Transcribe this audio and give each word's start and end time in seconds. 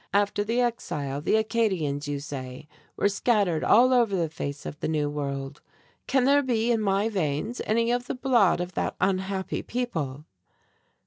After 0.15 0.43
the 0.43 0.59
exile 0.61 1.21
the 1.21 1.35
Acadians, 1.35 2.07
you 2.07 2.19
say, 2.19 2.67
were 2.97 3.07
scattered 3.07 3.63
all 3.63 3.93
over 3.93 4.15
the 4.15 4.29
face 4.29 4.65
of 4.65 4.79
the 4.79 4.87
New 4.87 5.11
World! 5.11 5.61
Can 6.07 6.23
there 6.23 6.41
be 6.41 6.71
in 6.71 6.81
my 6.81 7.07
veins 7.07 7.61
any 7.67 7.91
of 7.91 8.07
the 8.07 8.15
blood 8.15 8.59
of 8.59 8.71
that 8.73 8.95
unhappy 8.99 9.61
people?" 9.61 10.25